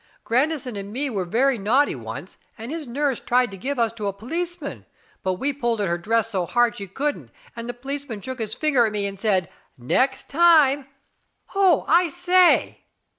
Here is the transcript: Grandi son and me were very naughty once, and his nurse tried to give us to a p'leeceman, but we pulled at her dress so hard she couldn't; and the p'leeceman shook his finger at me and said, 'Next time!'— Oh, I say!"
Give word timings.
Grandi 0.23 0.57
son 0.57 0.75
and 0.77 0.91
me 0.91 1.11
were 1.11 1.25
very 1.25 1.59
naughty 1.59 1.93
once, 1.93 2.35
and 2.57 2.71
his 2.71 2.87
nurse 2.87 3.19
tried 3.19 3.51
to 3.51 3.55
give 3.57 3.77
us 3.77 3.93
to 3.93 4.07
a 4.07 4.13
p'leeceman, 4.13 4.83
but 5.21 5.33
we 5.33 5.53
pulled 5.53 5.79
at 5.79 5.87
her 5.87 5.95
dress 5.99 6.31
so 6.31 6.47
hard 6.47 6.75
she 6.75 6.87
couldn't; 6.87 7.29
and 7.55 7.69
the 7.69 7.73
p'leeceman 7.75 8.19
shook 8.19 8.39
his 8.39 8.55
finger 8.55 8.83
at 8.87 8.91
me 8.91 9.05
and 9.05 9.19
said, 9.21 9.47
'Next 9.77 10.27
time!'— 10.27 10.87
Oh, 11.53 11.85
I 11.87 12.09
say!" 12.09 12.79